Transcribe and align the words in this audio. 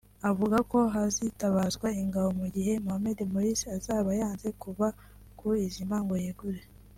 avugako 0.29 0.77
hazitabazwa 0.95 1.87
ingabo 2.01 2.29
mu 2.39 2.47
gihe 2.55 2.73
Mohamed 2.85 3.19
Morsi 3.31 3.65
azaba 3.77 4.09
yanze 4.19 4.47
kuva 4.61 4.87
ku 5.37 5.47
izima 5.65 5.97
ngo 6.05 6.15
yegure 6.25 6.61